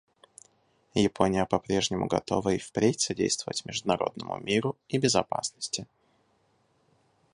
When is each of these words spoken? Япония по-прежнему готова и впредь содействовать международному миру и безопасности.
Япония 0.95 1.45
по-прежнему 1.45 2.07
готова 2.07 2.55
и 2.55 2.57
впредь 2.57 3.01
содействовать 3.01 3.65
международному 3.65 4.39
миру 4.39 4.75
и 4.89 4.97
безопасности. 4.97 5.85